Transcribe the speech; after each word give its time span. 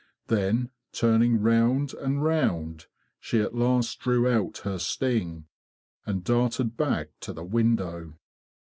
Then, 0.29 0.71
turning 0.93 1.39
round 1.43 1.93
and 1.93 2.23
round, 2.23 2.87
she 3.19 3.39
at 3.39 3.53
last 3.53 3.99
drew 3.99 4.27
out 4.27 4.57
her 4.65 4.79
sting, 4.79 5.45
and 6.07 6.23
darted 6.23 6.75
back 6.75 7.09
to 7.19 7.31
the 7.33 7.45
window. 7.45 8.17